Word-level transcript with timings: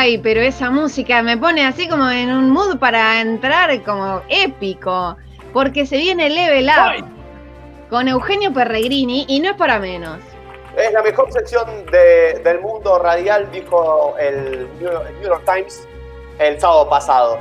Ay, 0.00 0.16
pero 0.16 0.40
esa 0.40 0.70
música 0.70 1.22
me 1.22 1.36
pone 1.36 1.66
así 1.66 1.86
como 1.86 2.08
en 2.08 2.30
un 2.30 2.48
mood 2.48 2.78
para 2.78 3.20
entrar 3.20 3.82
como 3.82 4.22
épico. 4.30 5.14
Porque 5.52 5.84
se 5.84 5.98
viene 5.98 6.30
Level 6.30 6.70
Up 6.70 7.04
con 7.90 8.08
Eugenio 8.08 8.50
Perregrini 8.50 9.26
y 9.28 9.40
no 9.40 9.50
es 9.50 9.56
para 9.56 9.78
menos. 9.78 10.18
Es 10.74 10.90
la 10.94 11.02
mejor 11.02 11.30
sección 11.30 11.66
del 11.92 12.60
mundo 12.60 12.98
radial, 12.98 13.50
dijo 13.52 14.14
el 14.18 14.66
New 14.80 15.22
York 15.22 15.42
Times 15.44 15.86
el 16.38 16.58
sábado 16.58 16.88
pasado. 16.88 17.38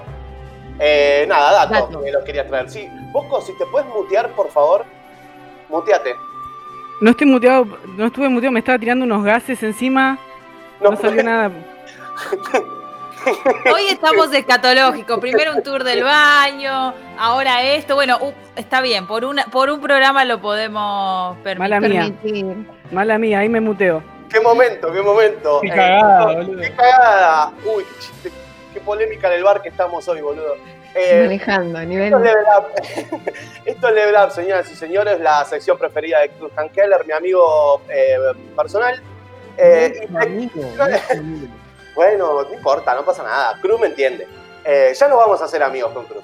Eh, 0.81 1.23
nada, 1.29 1.65
dato, 1.65 2.01
que 2.03 2.11
lo 2.11 2.25
quería 2.25 2.45
traer. 2.45 2.69
Sí, 2.69 2.89
Poco, 3.13 3.39
si 3.39 3.57
te 3.57 3.65
puedes 3.67 3.87
mutear, 3.87 4.31
por 4.31 4.49
favor, 4.49 4.83
muteate. 5.69 6.13
No 6.99 7.11
estoy 7.11 7.27
muteado, 7.27 7.65
no 7.95 8.07
estuve 8.07 8.27
muteado, 8.27 8.51
me 8.51 8.59
estaba 8.59 8.77
tirando 8.77 9.05
unos 9.05 9.23
gases 9.23 9.63
encima. 9.63 10.19
No, 10.81 10.93
salió 10.97 11.23
nada. 11.23 11.49
Hoy 13.73 13.87
estamos 13.89 14.33
escatológicos. 14.33 15.19
Primero 15.19 15.53
un 15.55 15.63
tour 15.63 15.83
del 15.83 16.03
baño, 16.03 16.93
ahora 17.17 17.63
esto. 17.63 17.95
Bueno, 17.95 18.17
está 18.55 18.81
bien, 18.81 19.07
por, 19.07 19.25
una, 19.25 19.45
por 19.45 19.69
un 19.69 19.81
programa 19.81 20.23
lo 20.25 20.41
podemos 20.41 21.37
permitir. 21.39 21.59
Mala 21.59 21.79
mía. 21.81 22.13
Mala 22.91 23.17
mía, 23.17 23.39
ahí 23.39 23.49
me 23.49 23.59
muteo. 23.59 24.01
Qué 24.29 24.39
momento, 24.39 24.91
qué 24.91 25.01
momento. 25.01 25.59
Qué 25.61 25.67
eh, 25.67 25.71
cagada, 25.75 26.25
boludo. 26.25 26.61
Qué 26.61 26.71
cagada. 26.71 27.51
Uy, 27.65 27.83
qué, 28.23 28.31
qué 28.73 28.79
polémica 28.79 29.27
en 29.27 29.33
el 29.33 29.43
bar 29.43 29.61
que 29.61 29.69
estamos 29.69 30.07
hoy, 30.07 30.21
boludo. 30.21 30.55
Eh, 30.95 31.21
Manejando 31.23 31.79
a 31.79 31.85
nivel. 31.85 32.13
Esto 33.65 33.87
es 33.89 33.93
Level 33.93 34.15
Up, 34.23 34.31
señoras 34.35 34.71
y 34.71 34.75
señores, 34.75 35.19
la 35.19 35.45
sección 35.45 35.77
preferida 35.77 36.19
de 36.21 36.29
Cruz 36.29 36.51
Keller, 36.73 37.05
mi 37.05 37.13
amigo 37.13 37.81
eh, 37.89 38.17
personal. 38.55 39.01
Eh, 39.57 40.07
bueno, 41.99 42.43
no 42.43 42.53
importa, 42.53 42.95
no 42.95 43.03
pasa 43.03 43.23
nada. 43.23 43.59
Cruz 43.61 43.77
me 43.77 43.87
entiende. 43.87 44.25
ya 44.97 45.07
no 45.09 45.17
vamos 45.17 45.41
a 45.41 45.49
ser 45.49 45.61
amigos 45.61 45.91
con 45.91 46.05
Cruz. 46.05 46.23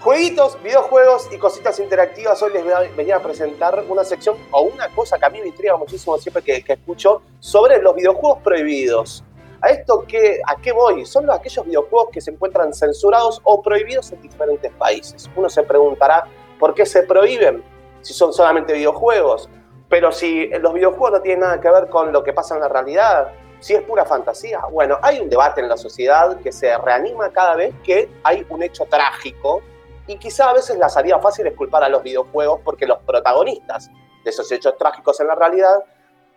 Jueguitos, 0.00 0.60
videojuegos 0.60 1.28
y 1.30 1.38
cositas 1.38 1.78
interactivas. 1.78 2.42
Hoy 2.42 2.52
les 2.52 2.96
venía 2.96 3.14
a 3.14 3.20
presentar 3.20 3.84
una 3.88 4.02
sección 4.02 4.36
o 4.50 4.62
una 4.62 4.88
cosa 4.88 5.20
que 5.20 5.24
a 5.24 5.30
mí 5.30 5.40
me 5.40 5.46
intriga 5.46 5.76
muchísimo 5.76 6.18
siempre 6.18 6.42
que, 6.42 6.64
escucho 6.66 7.22
sobre 7.38 7.80
los 7.80 7.94
videojuegos 7.94 8.40
prohibidos. 8.42 9.22
¿A 9.60 9.70
esto 9.70 10.04
qué, 10.08 10.40
a 10.44 10.56
qué 10.56 10.72
voy? 10.72 11.06
Son 11.06 11.30
aquellos 11.30 11.64
videojuegos 11.64 12.08
que 12.12 12.20
se 12.20 12.32
encuentran 12.32 12.74
censurados 12.74 13.40
o 13.44 13.62
prohibidos 13.62 14.10
en 14.10 14.20
diferentes 14.20 14.72
países. 14.72 15.30
Uno 15.36 15.48
se 15.48 15.62
preguntará 15.62 16.24
por 16.58 16.74
qué 16.74 16.84
se 16.86 17.04
prohíben 17.04 17.62
si 18.00 18.12
son 18.14 18.32
solamente 18.32 18.72
videojuegos. 18.72 19.48
Pero 19.88 20.10
si 20.10 20.48
los 20.48 20.74
videojuegos 20.74 21.12
no 21.12 21.20
tienen 21.20 21.42
nada 21.42 21.60
que 21.60 21.70
ver 21.70 21.88
con 21.88 22.12
lo 22.12 22.24
que 22.24 22.32
pasa 22.32 22.56
en 22.56 22.62
la 22.62 22.68
realidad, 22.68 23.32
si 23.62 23.74
es 23.74 23.82
pura 23.82 24.04
fantasía. 24.04 24.60
Bueno, 24.70 24.98
hay 25.02 25.20
un 25.20 25.30
debate 25.30 25.60
en 25.60 25.68
la 25.68 25.76
sociedad 25.76 26.36
que 26.40 26.50
se 26.50 26.76
reanima 26.78 27.30
cada 27.30 27.54
vez 27.54 27.72
que 27.84 28.10
hay 28.24 28.44
un 28.50 28.62
hecho 28.62 28.84
trágico 28.86 29.62
y 30.08 30.18
quizá 30.18 30.50
a 30.50 30.54
veces 30.54 30.76
la 30.78 30.88
salida 30.88 31.20
fácil 31.20 31.46
es 31.46 31.54
culpar 31.54 31.84
a 31.84 31.88
los 31.88 32.02
videojuegos 32.02 32.60
porque 32.64 32.86
los 32.86 32.98
protagonistas 33.04 33.88
de 34.24 34.30
esos 34.30 34.50
hechos 34.50 34.76
trágicos 34.76 35.20
en 35.20 35.28
la 35.28 35.36
realidad 35.36 35.78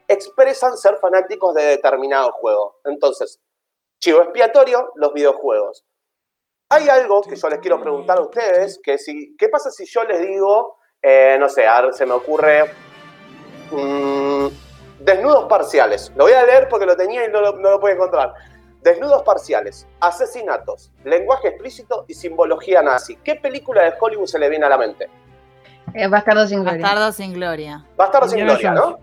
expresan 0.08 0.78
ser 0.78 0.98
fanáticos 0.98 1.56
de 1.56 1.64
determinado 1.64 2.31
juego. 2.34 2.80
Entonces, 2.86 3.40
chivo 4.00 4.22
expiatorio, 4.22 4.92
los 4.96 5.12
videojuegos. 5.12 5.84
Hay 6.70 6.88
algo 6.90 7.23
que 7.23 7.36
yo 7.36 7.50
les 7.50 7.59
quiero 7.59 7.81
preguntar 7.81 8.20
a 8.20 8.22
ustedes, 8.22 8.80
que 8.84 9.00
si, 9.00 9.36
¿qué 9.36 9.50
pasa 9.50 9.72
si 9.72 9.86
yo 9.86 10.03
les 10.03 10.22
digo, 10.22 10.78
eh, 11.02 11.38
no 11.40 11.50
sé, 11.50 11.66
a 11.66 11.92
se 11.92 12.06
me 12.06 12.14
ocurre, 12.14 12.72
mm, 13.72 14.48
desnudos 15.06 15.45
parciales? 15.45 16.11
Lo 16.16 16.25
voy 16.25 16.34
a 16.34 16.44
leer 16.44 16.67
porque 16.67 16.86
lo 16.86 16.98
tenía 16.98 17.25
y 17.25 17.31
no 17.31 17.41
lo, 17.41 17.53
no 17.57 17.80
puedo 17.80 17.94
encontrar. 17.94 18.34
Desnudos 18.81 19.24
parciales, 19.24 19.88
asesinatos, 20.00 20.91
lenguaje 21.03 21.47
explícito 21.50 22.06
y 22.07 22.13
simbología 22.13 22.81
nazi. 22.81 23.16
¿Qué 23.24 23.35
película 23.35 23.84
de 23.84 23.94
Hollywood 24.00 24.28
se 24.28 24.38
le 24.38 24.50
viene 24.50 24.66
a 24.66 24.69
la 24.69 24.78
mente? 24.78 25.09
Eh, 25.94 26.07
Bastardo 26.07 26.46
sin 26.46 26.63
gloria. 26.63 26.81
Bastardo 26.81 27.12
sin 27.12 27.34
gloria. 27.34 27.85
Bastardo 27.96 28.28
sin 28.28 28.46
gloria, 28.46 28.72
¿no? 28.72 29.00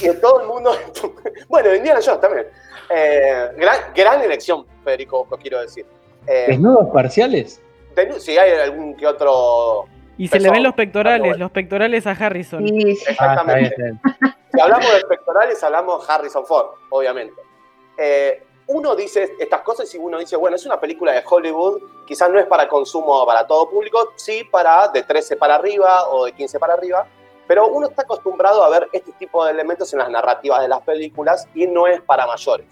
y 0.00 0.06
en 0.06 0.20
todo 0.20 0.42
el 0.42 0.46
mundo. 0.46 0.72
bueno, 1.48 1.74
Indiana 1.74 2.00
Jones 2.04 2.20
también. 2.20 2.46
Eh, 2.90 3.50
gran, 3.94 4.22
elección, 4.22 4.66
Federico, 4.84 5.26
os 5.28 5.38
quiero 5.38 5.60
decir. 5.60 5.86
Eh, 6.26 6.46
¿Desnudos 6.48 6.88
parciales? 6.92 7.60
sí, 8.18 8.36
hay 8.36 8.52
algún 8.60 8.96
que 8.96 9.06
otro. 9.06 9.86
Y 10.18 10.28
se 10.28 10.38
le 10.38 10.50
ven 10.50 10.62
los 10.62 10.74
pectorales, 10.74 11.38
los 11.38 11.50
pectorales 11.50 12.06
a 12.06 12.10
Harrison. 12.12 12.66
Sí, 12.66 12.98
Exactamente. 13.08 13.94
Ah, 14.04 14.36
si 14.60 14.72
hablamos 14.72 14.92
de 14.92 15.06
pectorales, 15.06 15.64
hablamos 15.64 16.06
de 16.06 16.12
Harrison 16.12 16.44
Ford, 16.44 16.70
obviamente. 16.90 17.40
Eh, 17.96 18.42
uno 18.66 18.94
dice 18.94 19.34
estas 19.38 19.62
cosas 19.62 19.92
y 19.94 19.98
uno 19.98 20.18
dice, 20.18 20.36
bueno, 20.36 20.56
es 20.56 20.66
una 20.66 20.78
película 20.78 21.12
de 21.12 21.24
Hollywood, 21.28 21.82
quizás 22.06 22.30
no 22.30 22.38
es 22.38 22.46
para 22.46 22.68
consumo 22.68 23.26
para 23.26 23.46
todo 23.46 23.68
público, 23.68 24.12
sí 24.16 24.44
para 24.44 24.88
de 24.88 25.02
13 25.02 25.36
para 25.36 25.56
arriba 25.56 26.08
o 26.08 26.26
de 26.26 26.32
15 26.32 26.58
para 26.58 26.74
arriba, 26.74 27.06
pero 27.48 27.68
uno 27.68 27.88
está 27.88 28.02
acostumbrado 28.02 28.62
a 28.62 28.68
ver 28.68 28.88
este 28.92 29.12
tipo 29.12 29.44
de 29.44 29.52
elementos 29.52 29.92
en 29.92 29.98
las 29.98 30.10
narrativas 30.10 30.60
de 30.60 30.68
las 30.68 30.82
películas 30.82 31.48
y 31.54 31.66
no 31.66 31.86
es 31.86 32.00
para 32.02 32.26
mayores. 32.26 32.66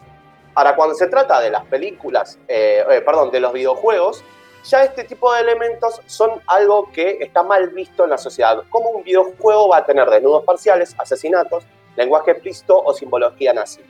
Ahora, 0.55 0.77
cuando 0.77 0.95
se 0.95 1.07
trata 1.09 1.41
de 1.41 1.51
las 1.51 1.65
películas, 1.65 2.39
eh, 2.47 2.85
eh, 2.89 3.01
perdón, 3.01 3.31
de 3.31 3.41
los 3.41 3.53
videojuegos, 3.53 4.23
ya 4.65 4.85
este 4.85 5.05
tipo 5.05 5.33
de 5.33 5.41
elementos 5.41 6.01
son 6.07 6.43
algo 6.47 6.91
que 6.93 7.19
está 7.21 7.43
mal 7.43 7.71
visto 7.71 8.05
en 8.05 8.11
la 8.11 8.19
sociedad. 8.19 8.63
Como 8.71 8.91
un 8.91 9.03
videojuego 9.03 9.69
va 9.69 9.79
a 9.79 9.85
tener 9.85 10.09
desnudos 10.11 10.45
parciales, 10.45 10.95
asesinatos, 10.99 11.65
lenguaje 11.99 12.31
explícito 12.31 12.81
o 12.81 12.95
simbología 12.95 13.53
nazi. 13.53 13.81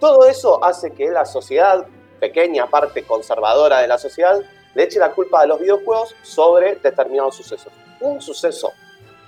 Todo 0.00 0.26
eso 0.26 0.62
hace 0.64 0.90
que 0.90 1.10
la 1.10 1.24
sociedad, 1.24 1.86
pequeña 2.18 2.66
parte 2.66 3.04
conservadora 3.04 3.78
de 3.78 3.86
la 3.86 3.98
sociedad, 3.98 4.40
le 4.74 4.82
eche 4.82 4.98
la 4.98 5.12
culpa 5.12 5.40
a 5.40 5.46
los 5.46 5.60
videojuegos 5.60 6.14
sobre 6.22 6.74
determinados 6.76 7.36
sucesos. 7.36 7.72
Un 8.00 8.20
suceso 8.20 8.72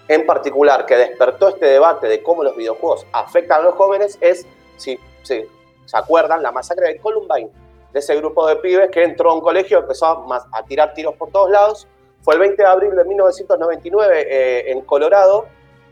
en 0.09 0.27
particular 0.27 0.85
que 0.85 0.97
despertó 0.97 1.49
este 1.49 1.67
debate 1.67 2.09
de 2.09 2.23
cómo 2.23 2.43
los 2.43 2.57
videojuegos 2.57 3.07
afectan 3.13 3.61
a 3.61 3.65
los 3.65 3.75
jóvenes 3.75 4.19
es, 4.21 4.47
si, 4.77 4.99
se 5.23 5.47
acuerdan, 5.93 6.43
la 6.43 6.51
masacre 6.51 6.89
de 6.89 6.99
Columbine, 6.99 7.51
de 7.93 7.99
ese 8.01 8.17
grupo 8.17 8.47
de 8.49 8.57
pibes 8.57 8.91
que 8.91 9.05
entró 9.05 9.31
a 9.31 9.35
un 9.35 9.41
colegio 9.41 9.79
y 9.79 9.83
empezó 9.83 10.07
a, 10.07 10.65
tirar 10.67 10.93
tiros 10.93 11.15
por 11.15 11.31
todos 11.31 11.51
lados. 11.51 11.87
Fue 12.23 12.35
el 12.35 12.41
20 12.41 12.61
de 12.61 12.69
abril 12.69 12.97
de 12.97 13.05
1999 13.05 14.27
eh, 14.29 14.73
en 14.73 14.81
Colorado 14.81 15.47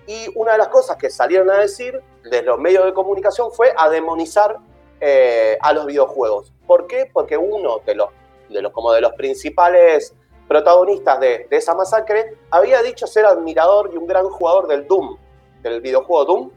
y 0.08 0.26
una 0.34 0.52
de 0.52 0.58
las 0.58 0.68
cosas 0.68 0.96
que 0.96 1.08
salieron 1.08 1.48
a 1.50 1.58
decir 1.58 2.02
de 2.24 2.42
los 2.42 2.58
medios 2.58 2.84
de 2.84 2.92
comunicación 2.92 3.52
fue 3.52 3.72
a 3.76 3.88
demonizar 3.88 4.58
eh, 5.00 5.58
a 5.60 5.72
los 5.72 5.86
videojuegos. 5.86 6.52
¿Por 6.66 6.86
qué? 6.86 7.10
Porque 7.12 7.36
uno 7.36 7.80
de 7.84 7.94
los, 7.94 8.10
de 8.48 8.62
los, 8.62 8.72
como 8.72 8.92
de 8.92 9.00
los 9.00 9.12
principales 9.14 10.14
protagonistas 10.46 11.18
de, 11.20 11.46
esa 11.50 11.74
masacre, 11.74 12.36
había 12.50 12.82
dicho 12.82 13.06
ser 13.06 13.24
admirador 13.24 13.90
y 13.92 13.96
un 13.96 14.06
gran 14.06 14.28
jugador 14.28 14.66
del 14.68 14.86
Doom, 14.86 15.16
del 15.62 15.80
videojuego 15.80 16.24
Doom. 16.24 16.50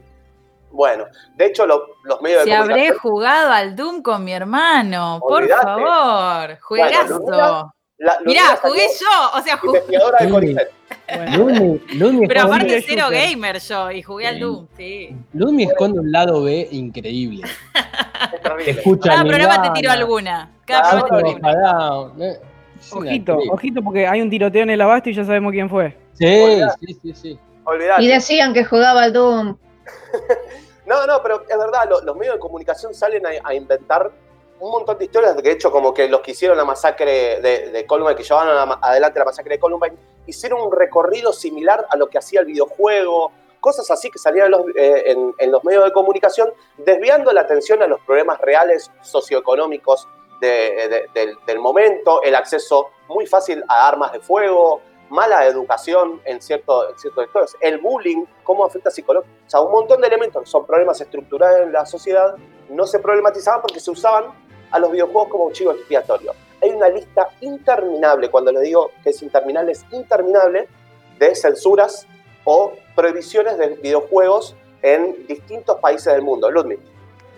Bueno, 0.70 1.06
de 1.36 1.46
hecho 1.46 1.66
los 1.66 1.80
medios 2.20 2.44
de 2.44 2.50
comunicación... 2.50 2.70
habré 2.70 2.92
jugado 2.92 3.52
al 3.52 3.74
Doom 3.74 4.02
con 4.02 4.22
mi 4.24 4.32
hermano, 4.32 5.18
por 5.20 5.48
favor, 5.48 6.58
juegazo. 6.60 7.72
Mirá, 8.24 8.56
jugué 8.60 8.86
yo, 9.00 9.38
o 9.38 9.42
sea, 9.42 9.56
jugué. 9.56 9.80
de 9.80 10.68
Pero 12.28 12.42
aparte 12.42 12.84
cero 12.86 13.06
gamer 13.10 13.58
yo 13.58 13.90
y 13.90 14.02
jugué 14.02 14.26
al 14.26 14.38
Doom, 14.38 14.66
sí. 14.76 15.16
Lumi 15.32 15.64
esconde 15.64 16.00
un 16.00 16.12
lado 16.12 16.42
B 16.42 16.68
increíble. 16.72 17.48
Escucha 18.66 19.10
Cada 19.10 19.24
programa 19.24 19.62
te 19.62 19.70
tiro 19.80 19.90
alguna. 19.90 20.50
Cada 20.66 21.06
programa 21.06 21.22
te 21.22 21.34
tiro 21.34 21.48
alguna. 21.48 22.38
Ojito, 22.92 23.38
ojito, 23.50 23.82
porque 23.82 24.06
hay 24.06 24.20
un 24.20 24.30
tiroteo 24.30 24.62
en 24.62 24.70
el 24.70 24.80
abasto 24.80 25.10
y 25.10 25.14
ya 25.14 25.24
sabemos 25.24 25.52
quién 25.52 25.68
fue. 25.68 25.96
Sí, 26.12 26.60
sí, 26.80 26.98
sí, 27.02 27.14
sí. 27.14 27.38
Y 27.98 28.08
decían 28.08 28.54
que 28.54 28.64
jugaba 28.64 29.02
al 29.04 29.12
Doom. 29.12 29.56
no, 30.86 31.06
no, 31.06 31.22
pero 31.22 31.42
es 31.48 31.58
verdad, 31.58 31.88
los, 32.04 32.16
medios 32.16 32.34
de 32.34 32.40
comunicación 32.40 32.94
salen 32.94 33.22
a, 33.42 33.54
inventar 33.54 34.12
un 34.60 34.70
montón 34.70 34.98
de 34.98 35.04
historias, 35.04 35.36
de 35.36 35.50
hecho, 35.50 35.70
como 35.70 35.92
que 35.92 36.08
los 36.08 36.20
que 36.20 36.30
hicieron 36.32 36.56
la 36.56 36.64
masacre 36.64 37.40
de, 37.40 37.70
de 37.70 37.86
Columbine, 37.86 38.16
que 38.16 38.22
llevaron 38.22 38.78
adelante 38.80 39.18
la 39.18 39.24
masacre 39.24 39.54
de 39.54 39.60
Columbine, 39.60 39.96
hicieron 40.26 40.60
un 40.62 40.72
recorrido 40.72 41.32
similar 41.32 41.86
a 41.90 41.96
lo 41.96 42.08
que 42.08 42.18
hacía 42.18 42.40
el 42.40 42.46
videojuego, 42.46 43.32
cosas 43.60 43.90
así 43.90 44.10
que 44.10 44.18
salían 44.18 44.46
en 44.46 44.52
los, 44.52 44.66
eh, 44.76 45.16
en 45.38 45.52
los 45.52 45.64
medios 45.64 45.84
de 45.84 45.92
comunicación, 45.92 46.52
desviando 46.78 47.32
la 47.32 47.42
atención 47.42 47.82
a 47.82 47.86
los 47.86 48.00
problemas 48.00 48.40
reales 48.40 48.90
socioeconómicos 49.02 50.06
del 50.40 51.58
momento, 51.58 52.22
el 52.22 52.34
acceso 52.34 52.90
muy 53.08 53.26
fácil 53.26 53.64
a 53.68 53.88
armas 53.88 54.12
de 54.12 54.20
fuego, 54.20 54.80
mala 55.08 55.46
educación 55.46 56.20
en 56.24 56.42
ciertos 56.42 57.00
cierto 57.00 57.22
sectores, 57.22 57.56
el 57.60 57.78
bullying, 57.78 58.24
cómo 58.42 58.64
afecta 58.64 58.90
psicológicamente. 58.90 59.46
O 59.46 59.50
sea, 59.50 59.60
un 59.60 59.72
montón 59.72 60.00
de 60.00 60.08
elementos 60.08 60.48
son 60.48 60.66
problemas 60.66 61.00
estructurales 61.00 61.62
en 61.62 61.72
la 61.72 61.86
sociedad, 61.86 62.34
no 62.68 62.86
se 62.86 62.98
problematizaban 62.98 63.62
porque 63.62 63.80
se 63.80 63.90
usaban 63.90 64.45
a 64.70 64.78
los 64.78 64.90
videojuegos 64.92 65.28
como 65.28 65.44
un 65.44 65.52
chivo 65.52 65.72
expiatorio. 65.72 66.32
Hay 66.62 66.70
una 66.70 66.88
lista 66.88 67.28
interminable, 67.40 68.30
cuando 68.30 68.52
le 68.52 68.60
digo 68.60 68.90
que 69.02 69.10
es 69.10 69.22
interminable, 69.22 69.72
es 69.72 69.84
interminable, 69.92 70.68
de 71.18 71.34
censuras 71.34 72.06
o 72.44 72.72
prohibiciones 72.94 73.58
de 73.58 73.68
videojuegos 73.76 74.54
en 74.82 75.26
distintos 75.26 75.78
países 75.80 76.12
del 76.12 76.22
mundo. 76.22 76.50
Ludwig. 76.50 76.78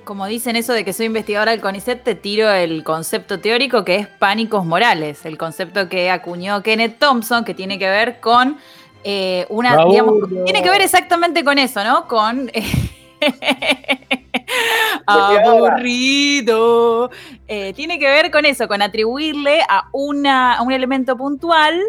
como 0.04 0.26
dicen 0.26 0.56
eso 0.56 0.72
de 0.72 0.84
que 0.84 0.92
soy 0.92 1.06
investigadora 1.06 1.52
del 1.52 1.60
CONICET, 1.60 2.02
te 2.02 2.14
tiro 2.14 2.50
el 2.50 2.82
concepto 2.82 3.40
teórico 3.40 3.84
que 3.84 3.96
es 3.96 4.06
pánicos 4.06 4.64
morales, 4.64 5.24
el 5.26 5.36
concepto 5.36 5.88
que 5.88 6.10
acuñó 6.10 6.62
Kenneth 6.62 6.98
Thompson, 6.98 7.44
que 7.44 7.54
tiene 7.54 7.78
que 7.78 7.88
ver 7.88 8.20
con 8.20 8.58
eh, 9.04 9.46
una, 9.48 9.84
digamos, 9.84 10.28
tiene 10.44 10.62
que 10.62 10.70
ver 10.70 10.82
exactamente 10.82 11.44
con 11.44 11.58
eso, 11.58 11.84
¿no? 11.84 12.08
Con 12.08 12.50
eh. 12.54 14.17
aburrido. 15.06 17.10
Eh, 17.46 17.72
tiene 17.74 17.98
que 17.98 18.06
ver 18.06 18.30
con 18.30 18.44
eso, 18.44 18.68
con 18.68 18.82
atribuirle 18.82 19.62
a, 19.68 19.88
una, 19.92 20.54
a 20.54 20.62
un 20.62 20.72
elemento 20.72 21.16
puntual 21.16 21.80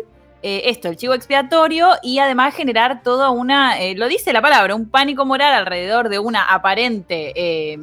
eh, 0.41 0.63
esto, 0.65 0.87
el 0.87 0.95
chivo 0.95 1.13
expiatorio, 1.13 1.89
y 2.01 2.19
además 2.19 2.55
generar 2.55 3.03
toda 3.03 3.29
una, 3.29 3.77
eh, 3.79 3.95
lo 3.95 4.07
dice 4.07 4.31
la 4.31 4.41
palabra, 4.41 4.73
un 4.73 4.89
pánico 4.89 5.25
moral 5.25 5.53
alrededor 5.53 6.07
de 6.07 6.19
una 6.19 6.43
aparente 6.43 7.77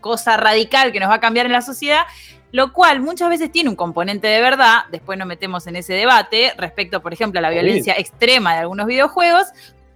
cosa 0.00 0.36
radical 0.36 0.92
que 0.92 1.00
nos 1.00 1.10
va 1.10 1.14
a 1.14 1.20
cambiar 1.20 1.46
en 1.46 1.52
la 1.52 1.62
sociedad, 1.62 2.02
lo 2.52 2.72
cual 2.72 3.00
muchas 3.00 3.28
veces 3.28 3.52
tiene 3.52 3.68
un 3.68 3.76
componente 3.76 4.26
de 4.26 4.40
verdad, 4.40 4.84
después 4.90 5.18
nos 5.18 5.28
metemos 5.28 5.66
en 5.66 5.76
ese 5.76 5.92
debate 5.94 6.52
respecto, 6.56 7.02
por 7.02 7.12
ejemplo, 7.12 7.38
a 7.38 7.42
la 7.42 7.48
Sí. 7.48 7.54
violencia 7.54 7.94
extrema 7.98 8.54
de 8.54 8.60
algunos 8.60 8.86
videojuegos, 8.86 9.48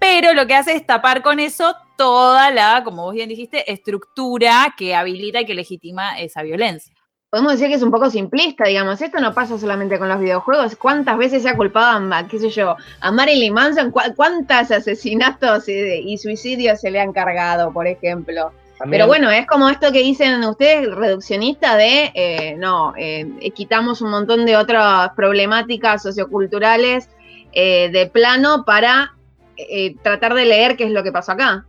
pero 0.03 0.35
lo 0.35 0.49
que 0.49 0.55
hace 0.57 0.75
es 0.75 0.85
tapar 0.85 1.23
con 1.23 1.39
eso 1.39 1.77
toda 1.97 2.51
la, 2.51 2.83
como 2.83 3.05
vos 3.05 3.15
bien 3.15 3.29
dijiste, 3.29 3.71
estructura 3.71 4.75
que 4.77 4.97
habilita 4.97 5.41
y 5.41 5.47
que 5.47 5.55
legitima 5.55 6.19
esa 6.19 6.43
violencia. 6.43 6.93
Podemos 7.31 7.53
decir 7.53 7.69
que 7.69 7.75
es 7.75 7.83
un 7.83 7.93
poco 7.93 8.11
simplista, 8.11 8.65
digamos. 8.67 9.01
Esto 9.01 9.21
no 9.21 9.33
pasa 9.33 9.57
solamente 9.59 10.01
con 10.01 10.09
los 10.09 10.19
videojuegos. 10.19 10.75
¿Cuántas 10.75 11.17
veces 11.17 11.45
se 11.45 11.49
ha 11.51 11.57
culpado 11.57 12.13
a, 12.13 12.27
qué 12.27 12.41
sé 12.41 12.51
yo, 12.51 12.75
a 13.01 13.13
Marilyn 13.13 13.55
Manson? 13.55 13.93
¿Cu- 13.93 14.15
¿Cuántos 14.17 14.73
asesinatos 14.73 15.69
y, 15.69 15.73
y 15.73 16.19
suicidios 16.19 16.81
se 16.81 16.91
le 16.91 17.01
han 17.01 17.13
cargado, 17.13 17.73
por 17.73 17.87
ejemplo? 17.87 18.51
Pero 18.91 19.07
bueno, 19.07 19.31
es 19.31 19.47
como 19.47 19.69
esto 19.69 19.93
que 19.93 20.01
dicen 20.01 20.43
ustedes, 20.43 20.93
reduccionista 20.93 21.77
de, 21.77 22.11
eh, 22.15 22.57
no, 22.59 22.93
eh, 22.99 23.25
quitamos 23.55 24.03
un 24.03 24.11
montón 24.11 24.45
de 24.45 24.57
otras 24.57 25.11
problemáticas 25.15 26.03
socioculturales 26.03 27.09
eh, 27.53 27.91
de 27.93 28.09
plano 28.09 28.65
para 28.65 29.15
eh, 29.57 29.97
tratar 30.03 30.35
de 30.35 30.45
leer 30.45 30.77
qué 30.77 30.85
es 30.85 30.91
lo 30.91 31.03
que 31.03 31.13
pasó 31.13 31.33
acá. 31.33 31.67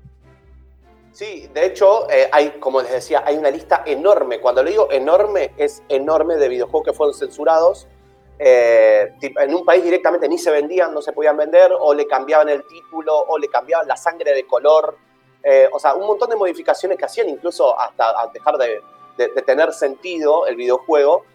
Sí, 1.11 1.47
de 1.53 1.65
hecho, 1.67 2.09
eh, 2.09 2.27
hay, 2.31 2.51
como 2.59 2.81
les 2.81 2.91
decía, 2.91 3.23
hay 3.25 3.37
una 3.37 3.51
lista 3.51 3.83
enorme. 3.85 4.39
Cuando 4.39 4.63
le 4.63 4.71
digo 4.71 4.87
enorme, 4.91 5.51
es 5.57 5.83
enorme 5.89 6.37
de 6.37 6.49
videojuegos 6.49 6.85
que 6.87 6.93
fueron 6.93 7.13
censurados. 7.13 7.87
Eh, 8.39 9.13
en 9.21 9.53
un 9.53 9.63
país 9.63 9.83
directamente 9.83 10.27
ni 10.27 10.39
se 10.39 10.49
vendían, 10.49 10.91
no 10.93 11.01
se 11.03 11.13
podían 11.13 11.37
vender, 11.37 11.71
o 11.79 11.93
le 11.93 12.07
cambiaban 12.07 12.49
el 12.49 12.65
título, 12.67 13.15
o 13.27 13.37
le 13.37 13.47
cambiaban 13.47 13.87
la 13.87 13.95
sangre 13.95 14.33
de 14.33 14.47
color. 14.47 14.97
O 15.73 15.77
sea, 15.79 15.93
un 15.93 16.07
montón 16.07 16.29
de 16.29 16.35
modificaciones 16.35 16.97
que 16.97 17.05
hacían 17.05 17.27
incluso 17.29 17.77
hasta 17.79 18.11
dejar 18.33 18.57
de, 18.57 18.81
de- 19.17 19.41
tener 19.43 19.71
sentido 19.73 20.47
el 20.47 20.55
videojuego. 20.55 21.25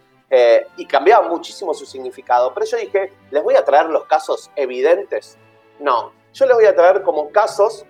y 0.77 0.87
cambiaban 0.87 1.29
muchísimo 1.31 1.73
su 1.73 1.87
significado. 1.87 2.53
Pero 2.53 2.67
yo 2.67 2.77
dije, 2.79 3.13
¿les 3.31 3.43
voy 3.45 3.55
a 3.55 3.65
traer 3.65 3.87
los 3.91 4.05
casos 4.07 4.51
evidentes? 4.57 5.39
No, 5.79 6.13
yo 6.39 6.47
les 6.47 6.55
voy 6.55 6.67
a 6.67 6.75
traer 6.75 7.03
como 7.03 7.31
casos 7.31 7.85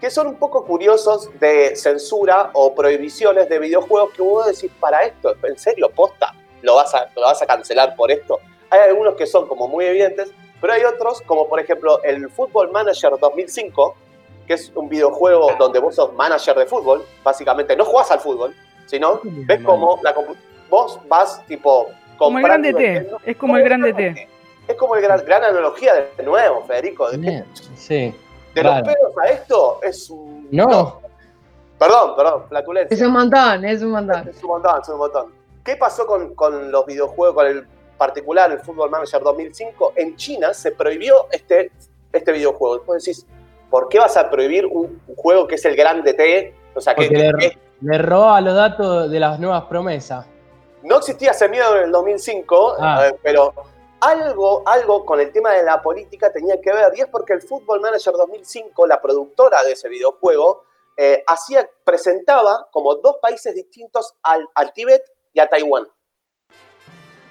que 0.00 0.10
son 0.10 0.26
un 0.26 0.34
poco 0.34 0.64
curiosos 0.64 1.30
de 1.38 1.76
censura 1.76 2.50
o 2.52 2.74
prohibiciones 2.74 3.48
de 3.48 3.58
videojuegos 3.58 4.12
que 4.12 4.22
vos 4.22 4.46
decís, 4.46 4.70
para 4.80 5.02
esto, 5.04 5.34
¿en 5.44 5.56
serio, 5.56 5.88
posta? 5.90 6.34
¿Lo 6.62 6.74
vas, 6.74 6.94
a, 6.94 7.08
¿Lo 7.14 7.22
vas 7.22 7.40
a 7.40 7.46
cancelar 7.46 7.94
por 7.94 8.10
esto? 8.10 8.40
Hay 8.68 8.80
algunos 8.80 9.14
que 9.14 9.26
son 9.26 9.46
como 9.46 9.68
muy 9.68 9.84
evidentes, 9.84 10.32
pero 10.60 10.72
hay 10.72 10.84
otros, 10.84 11.22
como 11.22 11.48
por 11.48 11.60
ejemplo 11.60 12.02
el 12.02 12.28
Football 12.28 12.72
Manager 12.72 13.12
2005, 13.18 13.94
que 14.46 14.54
es 14.54 14.72
un 14.74 14.88
videojuego 14.88 15.52
donde 15.58 15.78
vos 15.78 15.94
sos 15.94 16.12
manager 16.12 16.56
de 16.56 16.66
fútbol, 16.66 17.04
básicamente 17.22 17.76
no 17.76 17.84
jugás 17.84 18.10
al 18.10 18.20
fútbol, 18.20 18.54
sino 18.86 19.20
ves 19.22 19.62
como 19.62 20.00
la 20.02 20.14
vos 20.68 21.00
vas 21.08 21.46
tipo 21.46 21.88
Como 22.18 22.38
el 22.38 22.44
grande 22.44 22.74
T. 22.74 23.08
Es 23.24 23.36
como 23.36 23.56
el 23.56 23.62
grande 23.62 23.94
T. 23.94 24.28
Es 24.66 24.76
como 24.76 24.96
el 24.96 25.02
gran, 25.02 25.24
gran 25.24 25.44
analogía 25.44 25.92
de 26.16 26.22
nuevo, 26.22 26.62
Federico. 26.64 27.10
De, 27.10 27.16
Bien, 27.18 27.44
Sí. 27.76 28.14
de 28.54 28.60
claro. 28.60 28.84
los 28.86 28.94
pedos 28.94 29.12
a 29.22 29.28
esto 29.28 29.80
es 29.82 30.08
un... 30.10 30.48
No. 30.50 31.00
Perdón, 31.78 32.14
perdón, 32.16 32.44
flatulencia. 32.48 32.94
Es 32.94 33.02
un 33.02 33.12
montón, 33.12 33.64
es 33.64 33.82
un 33.82 33.90
montón. 33.90 34.28
Es 34.28 34.42
un 34.42 34.48
montón, 34.48 34.80
es 34.80 34.88
un 34.88 34.98
montón. 34.98 35.32
¿Qué 35.64 35.76
pasó 35.76 36.06
con, 36.06 36.34
con 36.34 36.70
los 36.70 36.86
videojuegos, 36.86 37.34
con 37.34 37.46
el 37.46 37.66
particular, 37.98 38.50
el 38.52 38.60
Football 38.60 38.90
Manager 38.90 39.22
2005? 39.22 39.92
En 39.96 40.16
China 40.16 40.54
se 40.54 40.70
prohibió 40.72 41.26
este, 41.32 41.70
este 42.12 42.32
videojuego. 42.32 42.82
Vos 42.86 43.04
decís, 43.04 43.26
¿por 43.70 43.88
qué 43.88 43.98
vas 43.98 44.16
a 44.16 44.30
prohibir 44.30 44.66
un, 44.66 45.00
un 45.06 45.14
juego 45.16 45.46
que 45.46 45.56
es 45.56 45.64
el 45.64 45.74
grande 45.76 46.14
T? 46.14 46.54
O 46.74 46.80
sea, 46.80 46.94
que, 46.94 47.06
Porque 47.06 47.18
le, 47.18 47.32
que- 47.38 47.58
le 47.80 47.98
roba 47.98 48.40
los 48.40 48.54
datos 48.54 49.10
de 49.10 49.20
las 49.20 49.38
nuevas 49.40 49.64
promesas. 49.64 50.26
no 50.82 50.98
existía 50.98 51.32
ese 51.32 51.48
miedo 51.48 51.76
en 51.76 51.84
el 51.84 51.92
2005, 51.92 52.76
Ah. 52.78 53.08
eh, 53.08 53.16
pero 53.22 53.52
algo, 54.08 54.62
algo 54.66 55.04
con 55.04 55.20
el 55.20 55.32
tema 55.32 55.52
de 55.52 55.62
la 55.62 55.80
política 55.82 56.32
tenía 56.32 56.60
que 56.60 56.72
ver, 56.72 56.92
y 56.96 57.00
es 57.00 57.06
porque 57.06 57.32
el 57.32 57.42
Football 57.42 57.80
Manager 57.80 58.14
2005, 58.14 58.86
la 58.86 59.00
productora 59.00 59.62
de 59.64 59.72
ese 59.72 59.88
videojuego, 59.88 60.64
eh, 60.96 61.24
hacía, 61.26 61.68
presentaba 61.84 62.68
como 62.70 62.94
dos 62.96 63.16
países 63.20 63.54
distintos 63.54 64.14
al, 64.22 64.46
al 64.54 64.72
Tíbet 64.72 65.02
y 65.32 65.40
a 65.40 65.48
Taiwán. 65.48 65.86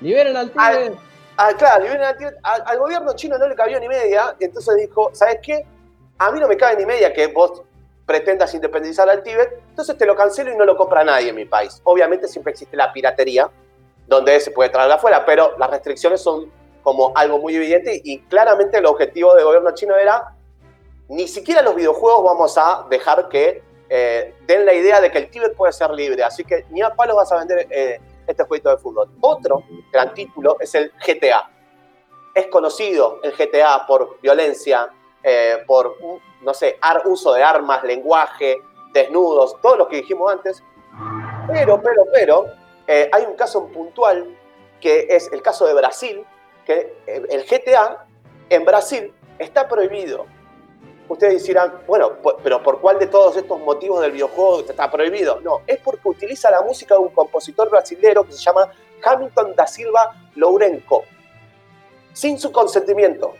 Liberen 0.01 0.35
al 0.35 0.51
Al- 0.57 0.77
Tíbet. 0.83 0.99
Ah, 1.37 1.51
claro, 1.57 1.83
liberan 1.83 2.03
al, 2.03 2.17
Tíbet. 2.17 2.35
Al- 2.43 2.63
al 2.65 2.77
gobierno 2.79 3.13
chino 3.15 3.37
no 3.37 3.47
le 3.47 3.55
cabió 3.55 3.79
ni 3.79 3.87
media, 3.87 4.35
entonces 4.39 4.75
dijo, 4.75 5.09
¿sabes 5.13 5.39
qué? 5.41 5.65
A 6.19 6.31
mí 6.31 6.39
no 6.39 6.47
me 6.47 6.57
cabe 6.57 6.75
ni 6.77 6.85
media 6.85 7.13
que 7.13 7.27
vos 7.27 7.61
pretendas 8.05 8.53
independizar 8.53 9.09
al 9.09 9.23
Tíbet, 9.23 9.61
entonces 9.69 9.97
te 9.97 10.05
lo 10.05 10.15
cancelo 10.15 10.51
y 10.51 10.55
no 10.57 10.65
lo 10.65 10.75
compra 10.75 11.03
nadie 11.03 11.29
en 11.29 11.35
mi 11.35 11.45
país. 11.45 11.79
Obviamente 11.85 12.27
siempre 12.27 12.51
existe 12.51 12.75
la 12.75 12.91
piratería, 12.91 13.49
donde 14.05 14.37
se 14.41 14.51
puede 14.51 14.69
traer 14.69 14.91
afuera, 14.91 15.25
pero 15.25 15.57
las 15.57 15.69
restricciones 15.69 16.21
son 16.21 16.51
como 16.83 17.11
algo 17.15 17.39
muy 17.39 17.55
evidente 17.55 17.99
y 18.03 18.19
claramente 18.23 18.77
el 18.77 18.85
objetivo 18.85 19.33
del 19.33 19.45
gobierno 19.45 19.71
chino 19.73 19.95
era 19.95 20.35
ni 21.09 21.27
siquiera 21.27 21.61
los 21.61 21.75
videojuegos 21.75 22.23
vamos 22.23 22.57
a 22.57 22.85
dejar 22.89 23.29
que 23.29 23.63
eh, 23.89 24.33
den 24.47 24.65
la 24.65 24.73
idea 24.73 24.99
de 25.01 25.11
que 25.11 25.19
el 25.19 25.29
Tíbet 25.29 25.55
puede 25.55 25.71
ser 25.73 25.91
libre, 25.91 26.23
así 26.23 26.43
que 26.43 26.65
ni 26.69 26.81
a 26.81 26.93
palos 26.95 27.15
vas 27.15 27.31
a 27.31 27.37
vender 27.37 27.67
eh, 27.69 27.99
este 28.25 28.43
jueguito 28.45 28.69
de 28.69 28.77
fútbol. 28.77 29.09
Otro 29.21 29.63
gran 29.91 30.13
título 30.13 30.57
es 30.59 30.73
el 30.73 30.91
GTA. 31.05 31.49
Es 32.33 32.47
conocido 32.47 33.19
el 33.21 33.33
GTA 33.33 33.85
por 33.85 34.19
violencia, 34.21 34.89
eh, 35.21 35.63
por, 35.67 35.95
no 36.41 36.53
sé, 36.53 36.77
ar- 36.81 37.03
uso 37.05 37.33
de 37.33 37.43
armas, 37.43 37.83
lenguaje, 37.83 38.57
desnudos, 38.93 39.61
todo 39.61 39.75
lo 39.75 39.87
que 39.87 39.97
dijimos 39.97 40.31
antes. 40.31 40.63
Pero, 41.51 41.79
pero, 41.81 42.03
pero, 42.11 42.45
hay 42.87 43.23
un 43.25 43.35
caso 43.35 43.67
puntual 43.67 44.35
que 44.79 45.07
es 45.09 45.31
el 45.31 45.41
caso 45.43 45.67
de 45.67 45.73
Brasil, 45.75 46.25
que 46.65 46.93
eh, 47.07 47.21
el 47.29 47.43
GTA 47.45 48.05
en 48.49 48.65
Brasil 48.65 49.13
está 49.39 49.67
prohibido. 49.67 50.25
Ustedes 51.07 51.43
dirán, 51.43 51.73
bueno, 51.85 52.13
pero 52.43 52.63
¿por 52.63 52.79
cuál 52.79 52.97
de 52.97 53.07
todos 53.07 53.35
estos 53.35 53.59
motivos 53.59 54.01
del 54.01 54.11
videojuego 54.13 54.61
está 54.61 54.89
prohibido? 54.89 55.41
No, 55.41 55.61
es 55.67 55.77
porque 55.79 56.07
utiliza 56.07 56.49
la 56.49 56.61
música 56.61 56.95
de 56.95 57.01
un 57.01 57.09
compositor 57.09 57.69
brasilero 57.69 58.23
que 58.23 58.31
se 58.31 58.39
llama 58.39 58.69
Hamilton 59.03 59.53
da 59.55 59.67
Silva 59.67 60.15
Lourenco, 60.35 61.03
sin 62.13 62.39
su 62.39 62.51
consentimiento. 62.51 63.33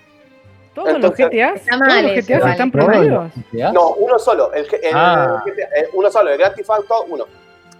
Todos 0.75 0.94
los 0.94 1.01
todos 1.01 1.15
GTAs 1.15 1.62
igual. 1.68 2.51
están 2.51 2.72
prohibidos. 2.72 3.32
GTA. 3.51 3.72
No, 3.72 3.89
uno 3.92 4.20
solo, 4.20 4.51
el, 4.53 4.65
el- 4.82 4.92
Ah. 4.96 5.44
el- 5.46 5.60
el- 5.60 5.89
uno 5.94 6.12
solo, 6.12 6.32
el 6.32 6.38
Grand 6.39 6.56
Theft 6.56 6.70
Auto 6.70 7.06
1. 7.08 7.25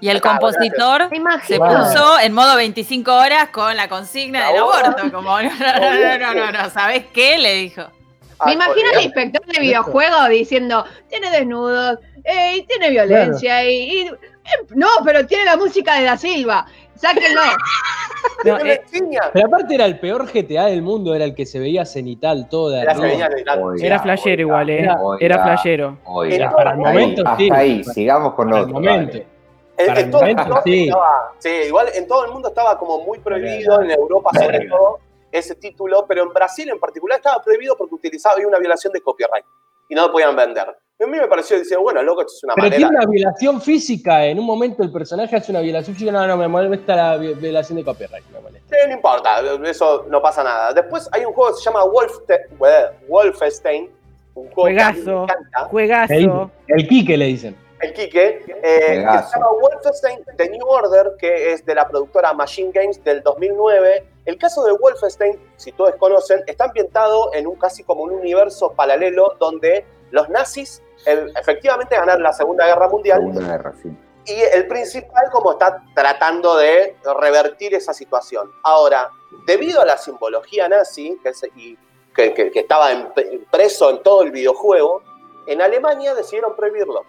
Y 0.04 0.10
el 0.10 0.18
Ah, 0.18 0.20
compositor 0.22 1.10
se 1.44 1.58
puso 1.58 2.20
en 2.20 2.34
modo 2.34 2.58
25 2.58 3.10
horas 3.16 3.48
con 3.54 3.74
la 3.78 3.88
consigna 3.88 4.48
del 4.50 4.58
aborto. 4.58 5.10
Como, 5.14 5.42
no, 5.42 5.50
no, 5.50 5.80
no, 5.80 6.18
no, 6.20 6.34
no, 6.34 6.52
no, 6.52 6.70
¿sabés 6.70 7.06
qué? 7.14 7.38
Le 7.38 7.54
dijo. 7.54 7.84
Ah, 8.38 8.48
Me 8.48 8.54
imagino 8.56 8.90
al 8.98 9.02
inspector 9.02 9.46
de 9.46 9.62
videojuegos 9.62 10.28
diciendo, 10.28 10.84
tiene 11.08 11.32
desnudos, 11.32 12.00
eh, 12.26 12.58
y 12.58 12.64
tiene 12.64 12.90
violencia, 12.90 13.64
y, 13.64 13.70
y- 14.02 14.08
eh, 14.08 14.66
no, 14.76 14.88
pero 15.06 15.26
tiene 15.26 15.46
la 15.46 15.56
música 15.56 15.96
de 15.96 16.04
Da 16.04 16.18
Silva, 16.18 16.66
sáquenlo. 16.96 17.40
No, 18.46 18.58
eh. 18.60 18.82
Pero 19.34 19.48
aparte 19.48 19.76
era 19.76 19.86
el 19.86 20.00
peor 20.00 20.26
GTA 20.32 20.66
del 20.66 20.82
mundo, 20.82 21.14
era 21.14 21.24
el 21.26 21.36
que 21.36 21.46
se 21.46 21.60
veía 21.60 21.86
cenital 21.86 22.48
todo 22.50 22.70
de 22.72 22.82
Era 22.82 22.94
era 23.82 24.00
flashero 24.00 24.42
igual, 24.42 24.70
eh. 24.70 24.80
Era- 24.82 24.98
Era 25.20 25.44
flashero. 25.44 25.98
Oiga, 26.06 26.52
Para 26.52 26.72
el 26.72 26.78
hasta 26.78 26.90
ahí, 26.90 26.94
momento, 27.00 27.22
sí. 27.38 27.44
hasta 27.48 27.58
ahí, 27.62 27.84
sigamos 27.86 28.34
con 28.34 28.50
Para 28.50 28.58
el 28.60 28.64
otro. 28.66 28.74
momento. 28.82 29.18
En, 29.78 29.88
Para 29.88 30.00
en 30.00 30.06
el 30.06 30.12
todo, 30.12 30.22
momento, 30.22 30.44
todo 30.46 30.62
sí. 30.66 30.84
estaba- 30.88 31.32
sí, 31.40 31.50
igual 31.50 31.88
en 31.96 32.08
todo 32.08 32.26
el 32.26 32.32
mundo 32.32 32.48
estaba 32.50 32.78
como 32.78 33.00
muy 33.00 33.18
prohibido, 33.20 33.82
en 33.82 33.92
Europa 33.92 34.30
sobre 34.36 34.60
Verga. 34.60 34.76
todo, 34.78 35.00
ese 35.32 35.56
título, 35.56 36.06
pero 36.08 36.22
en 36.24 36.30
Brasil 36.30 36.70
en 36.70 36.80
particular 36.80 37.18
estaba 37.18 37.42
prohibido 37.42 37.76
porque 37.76 37.96
utilizaba 37.96 38.36
una 38.46 38.60
violación 38.60 38.94
de 38.94 39.02
copyright 39.02 39.44
y 39.90 39.96
no 39.96 40.04
lo 40.08 40.12
podían 40.12 40.36
vender. 40.36 40.68
Y 41.00 41.04
a 41.04 41.08
mí 41.08 41.18
me 41.18 41.28
pareció, 41.28 41.58
decía, 41.58 41.80
bueno, 41.80 42.04
loco, 42.04 42.22
esto 42.22 42.34
es 42.38 42.44
una 42.44 42.54
Pero 42.54 42.66
manera. 42.70 42.78
tiene 42.88 42.98
una 42.98 43.06
violación 43.10 43.60
física. 43.62 44.24
En 44.28 44.38
un 44.40 44.46
momento 44.46 44.84
el 44.84 44.92
personaje 44.92 45.36
hace 45.36 45.52
una 45.52 45.62
violación 45.62 45.96
física. 45.96 46.12
No, 46.12 46.28
no, 46.28 46.38
me 46.38 46.48
molesta 46.48 46.96
la 46.96 47.18
vi- 47.18 47.34
violación 47.34 47.78
de 47.80 47.84
copyright. 47.84 48.24
Me 48.32 48.40
molesta. 48.40 48.76
Sí, 48.76 48.88
no 48.88 48.94
importa, 48.94 49.42
eso 49.68 50.06
no 50.08 50.22
pasa 50.22 50.44
nada. 50.44 50.72
Después 50.72 51.10
hay 51.12 51.26
un 51.26 51.34
juego 51.34 51.52
que 51.56 51.58
se 51.58 51.64
llama 51.66 51.84
Wolfenstein, 53.08 53.90
un 54.36 54.50
juego 54.52 54.76
que 54.78 54.82
a 54.84 54.92
mí 54.92 55.00
me 55.00 55.04
Juegazo. 55.04 55.24
encanta. 55.24 55.60
El, 55.62 55.66
Juegazo. 55.68 56.52
el 56.68 56.88
Quique 56.88 57.18
le 57.18 57.26
dicen. 57.26 57.56
El 57.94 58.10
Quique, 58.10 58.44
eh, 58.48 59.06
que 59.06 59.24
se 59.24 59.38
llama 59.38 59.48
Wolfenstein 59.62 60.24
The 60.38 60.50
New 60.50 60.66
Order, 60.68 61.14
que 61.18 61.54
es 61.54 61.66
de 61.66 61.76
la 61.76 61.88
productora 61.88 62.34
Machine 62.34 62.72
Games 62.74 63.04
del 63.04 63.22
2009. 63.22 64.08
El 64.26 64.38
caso 64.38 64.64
de 64.64 64.74
Wolfenstein, 64.74 65.40
si 65.58 65.72
todos 65.72 65.96
conocen, 65.96 66.44
está 66.48 66.66
ambientado 66.66 67.34
en 67.34 67.48
un 67.48 67.56
casi 67.56 67.84
como 67.84 68.04
un 68.04 68.12
universo 68.12 68.72
paralelo 68.74 69.36
donde 69.40 69.86
los 70.12 70.30
nazis 70.30 70.82
efectivamente 71.06 71.96
ganaron 71.96 72.24
la 72.24 72.34
Segunda 72.34 72.66
Guerra 72.66 72.88
Mundial. 72.88 73.20
Segunda 73.20 73.42
Guerra, 73.42 73.74
sí. 73.82 73.90
Y 74.26 74.42
el 74.42 74.68
principal 74.68 75.30
como 75.32 75.54
está 75.54 75.84
tratando 75.94 76.56
de 76.56 76.96
revertir 77.20 77.74
esa 77.74 77.94
situación. 77.94 78.50
Ahora, 78.64 79.10
debido 79.46 79.82
a 79.82 79.86
la 79.86 79.98
simbología 79.98 80.70
nazi, 80.70 81.20
que, 82.16 82.34
que, 82.34 82.52
estaba 82.60 82.88
preso 83.52 83.90
en 83.90 84.02
todo 84.02 84.22
el 84.22 84.32
videojuego, 84.32 85.02
en 85.48 85.62
Alemania 85.62 86.14
decidieron 86.16 86.56
prohibirlo. 86.56 87.04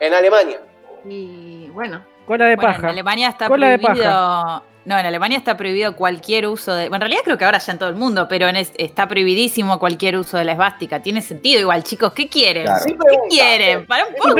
En 0.00 0.14
Alemania. 0.14 0.60
Y 1.04 1.68
bueno. 1.70 2.02
Cola 2.26 2.46
de 2.46 2.56
paja. 2.56 2.78
en 2.78 2.86
Alemania 2.86 3.28
está 3.28 3.48
prohibido. 3.48 4.62
No, 4.86 4.98
en 4.98 5.06
Alemania 5.06 5.38
está 5.38 5.56
prohibido 5.56 5.96
cualquier 5.96 6.46
uso 6.46 6.74
de. 6.74 6.90
Bueno, 6.90 7.06
en 7.06 7.10
realidad 7.10 7.22
creo 7.24 7.38
que 7.38 7.44
ahora 7.46 7.58
ya 7.58 7.72
en 7.72 7.78
todo 7.78 7.88
el 7.88 7.94
mundo, 7.94 8.28
pero 8.28 8.48
está 8.48 9.08
prohibidísimo 9.08 9.78
cualquier 9.78 10.18
uso 10.18 10.36
de 10.36 10.44
la 10.44 10.52
esvástica. 10.52 11.00
Tiene 11.00 11.22
sentido 11.22 11.60
igual, 11.60 11.82
chicos. 11.84 12.12
¿Qué 12.12 12.28
quieren? 12.28 12.66
¿Qué 12.84 13.18
quieren? 13.30 13.86
Para 13.86 14.04
un 14.06 14.14
poco. 14.14 14.34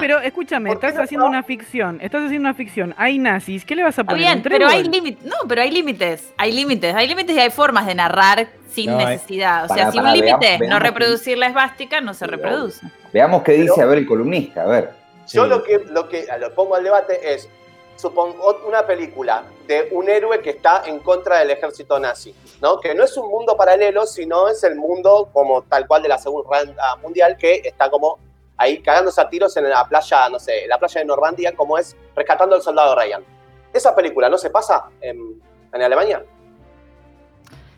Pero, 0.00 0.20
escúchame, 0.20 0.72
estás 0.72 0.96
haciendo 0.96 1.26
una 1.26 1.42
ficción. 1.42 1.98
Estás 2.00 2.24
haciendo 2.24 2.48
una 2.48 2.54
ficción. 2.54 2.94
Hay 2.96 3.18
nazis. 3.18 3.66
¿Qué 3.66 3.76
le 3.76 3.82
vas 3.82 3.98
a 3.98 4.04
poner? 4.04 4.20
Bien, 4.20 4.42
pero 4.42 4.66
hay 4.66 4.84
límites. 4.84 5.24
No, 5.24 5.36
pero 5.46 5.60
hay 5.60 5.70
límites. 5.70 6.32
Hay 6.38 6.52
límites. 6.52 6.94
Hay 6.94 7.06
límites 7.06 7.36
y 7.36 7.40
hay 7.40 7.50
formas 7.50 7.86
de 7.86 7.94
narrar 7.94 8.48
sin 8.70 8.96
necesidad. 8.96 9.70
O 9.70 9.74
sea, 9.74 9.92
si 9.92 9.98
un 9.98 10.10
límite 10.10 10.58
no 10.68 10.78
reproducir 10.78 11.36
la 11.36 11.48
esvástica, 11.48 12.00
no 12.00 12.14
se 12.14 12.26
reproduce. 12.26 12.86
Veamos 13.16 13.42
qué 13.44 13.52
dice, 13.52 13.80
a 13.80 13.86
ver, 13.86 13.96
el 13.96 14.06
columnista. 14.06 14.64
A 14.64 14.66
ver. 14.66 14.90
Yo 15.28 15.46
lo 15.46 15.62
que, 15.62 15.78
lo 15.86 16.06
que 16.06 16.26
lo 16.38 16.54
pongo 16.54 16.74
al 16.74 16.84
debate 16.84 17.32
es 17.32 17.48
supongo, 17.96 18.60
una 18.68 18.86
película 18.86 19.42
de 19.66 19.88
un 19.92 20.10
héroe 20.10 20.42
que 20.42 20.50
está 20.50 20.82
en 20.84 20.98
contra 20.98 21.38
del 21.38 21.50
ejército 21.50 21.98
nazi, 21.98 22.34
¿no? 22.60 22.78
Que 22.78 22.94
no 22.94 23.04
es 23.04 23.16
un 23.16 23.30
mundo 23.30 23.56
paralelo, 23.56 24.04
sino 24.04 24.48
es 24.48 24.62
el 24.64 24.74
mundo 24.76 25.30
como 25.32 25.62
tal 25.62 25.86
cual 25.86 26.02
de 26.02 26.10
la 26.10 26.18
Segunda 26.18 26.62
Guerra 26.62 26.96
Mundial, 26.96 27.38
que 27.38 27.62
está 27.64 27.88
como 27.88 28.18
ahí 28.58 28.82
cagándose 28.82 29.18
a 29.18 29.30
tiros 29.30 29.56
en 29.56 29.70
la 29.70 29.88
playa, 29.88 30.28
no 30.28 30.38
sé, 30.38 30.66
la 30.66 30.78
playa 30.78 31.00
de 31.00 31.06
Normandía, 31.06 31.56
como 31.56 31.78
es 31.78 31.96
Rescatando 32.14 32.54
al 32.54 32.60
Soldado 32.60 32.94
Ryan. 32.96 33.24
¿Esa 33.72 33.96
película 33.96 34.28
no 34.28 34.36
se 34.36 34.50
pasa 34.50 34.90
en, 35.00 35.40
Alemania? 35.72 36.22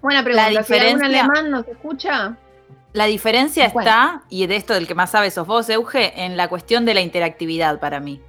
Buena 0.03 0.25
pregunta. 0.25 0.51
La 0.51 0.59
diferencia... 0.59 1.07
alemán 1.07 1.49
no 1.49 1.63
se 1.63 1.71
escucha? 1.71 2.37
La 2.93 3.05
diferencia 3.05 3.67
está, 3.67 4.23
y 4.31 4.47
de 4.47 4.57
esto 4.57 4.73
del 4.73 4.87
que 4.87 4.95
más 4.95 5.11
sabes 5.11 5.35
sos 5.35 5.47
vos, 5.47 5.69
Euge, 5.69 6.25
en 6.25 6.37
la 6.37 6.49
cuestión 6.49 6.85
de 6.85 6.95
la 6.95 7.03
interactividad 7.03 7.81
para 7.81 8.01
mí. 8.01 8.21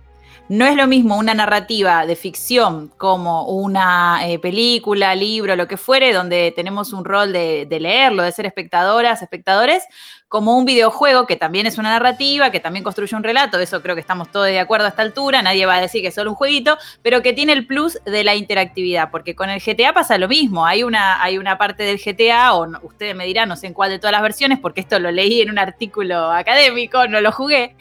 No 0.49 0.65
es 0.65 0.75
lo 0.75 0.87
mismo 0.87 1.15
una 1.15 1.35
narrativa 1.35 2.07
de 2.07 2.15
ficción 2.15 2.91
como 2.97 3.43
una 3.43 4.27
eh, 4.27 4.39
película, 4.39 5.13
libro, 5.13 5.55
lo 5.55 5.67
que 5.67 5.77
fuere, 5.77 6.11
donde 6.11 6.51
tenemos 6.55 6.91
un 6.91 7.05
rol 7.05 7.31
de, 7.31 7.67
leerlo, 7.69 8.23
de 8.23 8.31
ser 8.31 8.47
espectadoras, 8.47 9.21
espectadores, 9.21 9.83
como 10.27 10.57
un 10.57 10.65
videojuego 10.65 11.27
que 11.27 11.35
también 11.35 11.67
es 11.67 11.77
una 11.77 11.91
narrativa, 11.91 12.49
que 12.49 12.59
también 12.59 12.83
construye 12.83 13.15
un 13.15 13.23
relato, 13.23 13.59
eso 13.59 13.83
creo 13.83 13.93
que 13.93 14.01
estamos 14.01 14.31
todos 14.31 14.47
de 14.47 14.59
acuerdo 14.59 14.87
a 14.87 14.89
esta 14.89 15.03
altura, 15.03 15.43
nadie 15.43 15.67
va 15.67 15.75
a 15.75 15.81
decir 15.81 16.01
que 16.01 16.07
es 16.07 16.15
solo 16.15 16.31
un 16.31 16.35
jueguito, 16.35 16.79
pero 17.03 17.21
que 17.21 17.33
tiene 17.33 17.53
el 17.53 17.67
plus 17.67 17.99
de 18.03 18.23
la 18.23 18.33
interactividad, 18.33 19.11
porque 19.11 19.35
con 19.35 19.51
el 19.51 19.61
GTA 19.61 19.93
pasa 19.93 20.17
lo 20.17 20.27
mismo, 20.27 20.65
hay 20.65 20.81
una, 20.81 21.21
hay 21.21 21.37
una 21.37 21.59
parte 21.59 21.83
del 21.83 22.01
GTA, 22.03 22.55
o 22.55 22.67
ustedes 22.87 23.15
me 23.15 23.27
dirán, 23.27 23.49
no 23.49 23.55
sé 23.55 23.67
en 23.67 23.75
cuál 23.75 23.91
de 23.91 23.99
todas 23.99 24.13
las 24.13 24.23
versiones, 24.23 24.57
porque 24.57 24.81
esto 24.81 24.97
lo 24.97 25.11
leí 25.11 25.41
en 25.41 25.51
un 25.51 25.59
artículo 25.59 26.31
académico, 26.31 27.07
no 27.07 27.21
lo 27.21 27.31
jugué, 27.31 27.75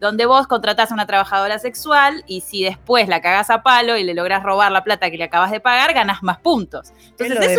donde 0.00 0.26
vos 0.26 0.46
contratás 0.46 0.90
a 0.90 0.94
una 0.94 1.06
trabajadora 1.06 1.58
sexual 1.58 2.24
y 2.26 2.40
si 2.40 2.62
después 2.62 3.08
la 3.08 3.20
cagás 3.20 3.50
a 3.50 3.62
palo 3.62 3.96
y 3.96 4.04
le 4.04 4.14
lográs 4.14 4.42
robar 4.42 4.70
la 4.72 4.84
plata 4.84 5.10
que 5.10 5.16
le 5.16 5.24
acabas 5.24 5.50
de 5.50 5.60
pagar, 5.60 5.94
ganás 5.94 6.22
más 6.22 6.38
puntos. 6.38 6.92
Entonces, 7.18 7.58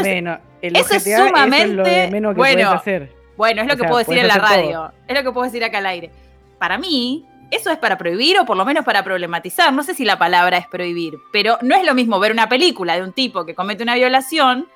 eso, 0.61 0.95
Es, 0.95 1.03
sumamente. 1.03 2.09
bueno, 2.35 2.71
hacer. 2.71 3.11
Bueno, 3.37 3.61
es 3.61 3.67
lo 3.67 3.75
que 3.75 3.83
puedo 3.83 3.97
decir 3.97 4.17
en 4.17 4.27
la 4.27 4.35
radio. 4.35 4.91
Es 5.07 5.15
lo 5.15 5.23
que 5.23 5.31
puedo 5.31 5.45
decir 5.45 5.63
acá 5.63 5.79
al 5.79 5.85
aire. 5.87 6.11
Para 6.59 6.77
mí, 6.77 7.25
eso 7.51 7.69
es 7.71 7.77
para 7.77 7.97
prohibir 7.97 8.39
o 8.39 8.45
por 8.45 8.57
lo 8.57 8.65
menos 8.65 8.85
para 8.85 9.03
problematizar. 9.03 9.73
No 9.73 9.83
sé 9.83 9.93
si 9.93 10.05
la 10.05 10.17
palabra 10.17 10.57
es 10.57 10.67
prohibir, 10.67 11.15
pero 11.31 11.57
no 11.61 11.75
es 11.75 11.85
lo 11.85 11.93
mismo 11.93 12.19
ver 12.19 12.31
una 12.31 12.49
película 12.49 12.95
de 12.95 13.03
un 13.03 13.13
tipo 13.13 13.45
que 13.45 13.55
comete 13.55 13.83
una 13.83 13.95
violación 13.95 14.67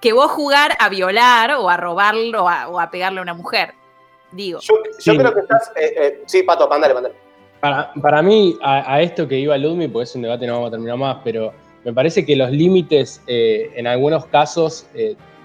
que 0.00 0.12
vos 0.12 0.30
jugar 0.30 0.76
a 0.80 0.88
violar 0.88 1.52
o 1.52 1.70
a 1.70 1.76
robarlo 1.76 2.44
o 2.44 2.80
a 2.80 2.90
pegarle 2.90 3.20
a 3.20 3.22
una 3.22 3.34
mujer 3.34 3.74
digo. 4.32 4.60
Yo, 4.60 5.16
creo 5.16 5.34
que 5.34 5.40
estás. 5.40 5.72
Eh, 5.76 5.94
eh, 5.96 6.22
sí, 6.26 6.42
Pato, 6.42 6.68
mándale, 6.68 6.94
mándale. 6.94 7.14
Para, 7.60 7.92
para 7.94 8.22
mí, 8.22 8.58
a, 8.62 9.00
esto 9.00 9.28
que 9.28 9.38
iba 9.38 9.56
Ludmi, 9.56 9.88
porque 9.88 10.04
es 10.04 10.14
un 10.16 10.22
debate, 10.22 10.46
no 10.46 10.54
vamos 10.54 10.68
a 10.68 10.70
terminar 10.72 10.96
más, 10.96 11.18
pero 11.22 11.52
me 11.84 11.92
parece 11.92 12.26
que 12.26 12.34
los 12.34 12.50
límites 12.50 13.22
eh, 13.28 13.70
en 13.76 13.86
algunos 13.86 14.26
casos 14.26 14.86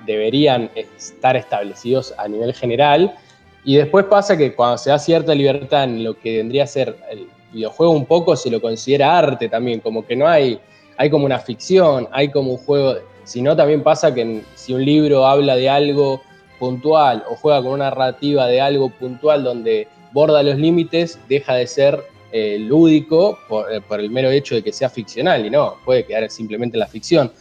deberían 0.06 0.72
estar 0.74 1.36
establecidos 1.36 2.16
a 2.18 2.28
nivel 2.28 2.54
general. 2.54 3.16
Y 3.64 3.76
después 3.76 4.06
pasa 4.06 4.38
que 4.38 4.56
cuando 4.56 4.78
se 4.78 4.90
da 4.90 4.98
cierta 4.98 5.36
libertad 5.36 5.84
en 5.84 6.04
lo 6.04 6.16
que 6.16 6.38
vendría 6.38 6.64
a 6.64 6.68
ser 6.68 6.98
el 7.12 7.28
videojuego, 7.52 7.92
un 7.92 8.06
poco 8.06 8.36
se 8.36 8.50
lo 8.50 8.62
considera 8.62 9.18
arte 9.18 9.50
también, 9.50 9.80
como 9.80 10.06
que 10.06 10.16
no 10.16 10.28
hay, 10.28 10.60
hay 10.98 11.10
como 11.10 11.26
una 11.26 11.40
ficción, 11.40 12.08
hay 12.12 12.32
como 12.32 12.52
un 12.52 12.58
juego. 12.58 12.96
Si 13.26 13.42
no, 13.42 13.56
también 13.56 13.84
pasa 13.84 14.14
que 14.14 14.42
si 14.56 14.74
un 14.74 14.86
libro 14.86 15.28
habla 15.28 15.56
de 15.56 15.70
algo 15.70 16.22
puntual 16.60 17.24
o 17.30 17.36
juega 17.36 17.62
con 17.62 17.74
una 17.74 17.86
narrativa 17.86 18.48
de 18.48 18.62
algo 18.62 18.90
puntual 18.90 19.44
donde 19.44 19.88
borda 20.12 20.44
los 20.44 20.58
límites, 20.58 21.20
deja 21.28 21.56
de 21.56 21.68
ser 21.68 22.04
eh, 22.32 22.58
lúdico 22.60 23.40
eh, 23.72 23.82
por, 23.88 24.00
el 24.00 24.10
mero 24.10 24.30
hecho 24.30 24.56
de 24.56 24.64
que 24.64 24.74
sea 24.74 24.90
ficcional 24.90 25.46
y 25.46 25.50
no, 25.50 25.76
puede 25.86 26.06
quedar 26.06 26.30
simplemente 26.30 26.78
la 26.78 26.88
ficción. 26.88 27.32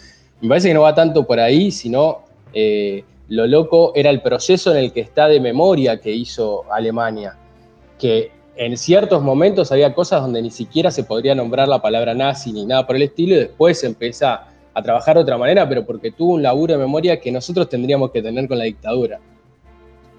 Me 0.41 0.49
parece 0.49 0.69
que 0.69 0.75
no 0.75 0.83
va 0.83 0.95
tanto 0.95 1.27
por 1.27 1.41
ahí, 1.41 1.71
sino 1.71 2.23
eh, 2.53 3.05
lo 3.29 3.47
loco 3.47 3.93
era 3.95 4.11
el 4.11 4.23
proceso 4.23 4.71
en 4.71 4.79
el 4.79 4.93
que 4.93 5.01
está 5.01 5.29
de 5.29 5.41
memoria 5.41 6.01
que 6.01 6.13
hizo 6.13 6.65
Alemania, 6.73 7.37
que 7.99 8.31
en 8.57 8.77
ciertos 8.77 9.23
momentos 9.23 9.73
había 9.73 9.93
cosas 9.93 10.23
donde 10.23 10.41
ni 10.41 10.51
siquiera 10.51 10.91
se 10.91 11.05
podría 11.05 11.35
nombrar 11.35 11.69
la 11.69 11.83
palabra 11.83 12.15
nazi 12.15 12.53
ni 12.53 12.65
nada 12.65 12.87
por 12.87 12.97
el 12.97 13.03
estilo 13.03 13.35
y 13.35 13.39
después 13.39 13.83
empieza 13.85 14.47
a 14.77 14.83
trabajar 14.83 15.17
de 15.17 15.23
otra 15.23 15.39
manera, 15.39 15.67
pero 15.67 15.87
porque 15.87 16.13
tuvo 16.13 16.35
un 16.35 16.43
laburo 16.43 16.75
de 16.75 16.79
memoria 16.79 17.19
que 17.19 17.33
nosotros 17.33 17.67
tendríamos 17.67 18.11
que 18.11 18.21
tener 18.21 18.47
con 18.47 18.59
la 18.59 18.65
dictadura. 18.65 19.19